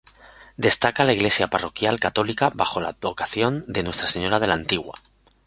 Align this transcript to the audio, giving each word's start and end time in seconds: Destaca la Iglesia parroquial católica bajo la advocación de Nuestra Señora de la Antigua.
Destaca 0.65 1.03
la 1.05 1.13
Iglesia 1.13 1.47
parroquial 1.51 1.99
católica 1.99 2.49
bajo 2.55 2.81
la 2.81 2.89
advocación 2.89 3.63
de 3.67 3.83
Nuestra 3.83 4.07
Señora 4.07 4.39
de 4.39 4.47
la 4.47 4.55
Antigua. 4.55 4.95